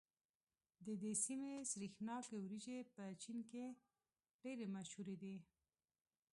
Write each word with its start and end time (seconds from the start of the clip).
د 0.85 0.87
دې 1.01 1.13
سيمې 1.25 1.53
سرېښناکې 1.71 2.35
وريجې 2.39 2.77
په 2.93 3.03
چين 3.23 3.37
کې 3.49 3.65
ډېرې 4.43 4.65
مشهورې 4.75 5.15
دي. 5.23 5.35